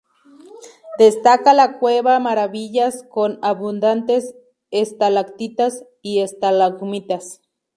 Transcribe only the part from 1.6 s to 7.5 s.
"cueva maravillas", con abundantes estalactitas y estalagmitas.